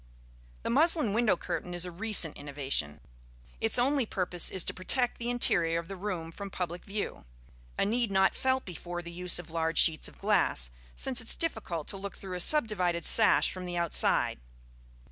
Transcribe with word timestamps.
The 0.63 0.71
muslin 0.71 1.13
window 1.13 1.37
curtain 1.37 1.75
is 1.75 1.85
a 1.85 1.91
recent 1.91 2.35
innovation. 2.35 3.01
Its 3.59 3.77
only 3.77 4.07
purpose 4.07 4.49
is 4.49 4.63
to 4.63 4.73
protect 4.73 5.19
the 5.19 5.29
interior 5.29 5.77
of 5.77 5.89
the 5.89 5.95
room 5.95 6.31
from 6.31 6.49
public 6.49 6.85
view: 6.85 7.25
a 7.77 7.85
need 7.85 8.09
not 8.09 8.33
felt 8.33 8.65
before 8.65 9.03
the 9.03 9.11
use 9.11 9.37
of 9.37 9.51
large 9.51 9.77
sheets 9.77 10.07
of 10.07 10.17
glass, 10.17 10.71
since 10.95 11.21
it 11.21 11.27
is 11.27 11.35
difficult 11.35 11.87
to 11.89 11.97
look 11.97 12.15
through 12.17 12.33
a 12.35 12.39
subdivided 12.39 13.05
sash 13.05 13.51
from 13.51 13.65
the 13.65 13.77
outside. 13.77 14.39